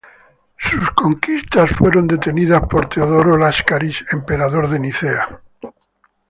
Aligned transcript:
Sus 0.57 0.89
conquistas 0.93 1.69
fueron 1.75 2.07
detenidas 2.07 2.63
por 2.65 2.89
Teodoro 2.89 3.37
Láscaris, 3.37 4.03
emperador 4.11 4.67
de 4.67 4.79
Nicea. 4.79 5.41